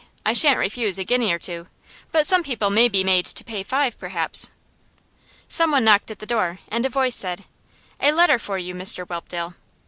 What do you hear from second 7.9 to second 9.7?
'A letter for you, Mr Whelpdale.